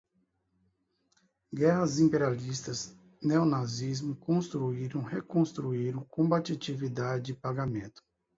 [1.53, 8.01] Guerras imperialistas, neonazismo, construíram, reconstruíram, combatividade, pagamento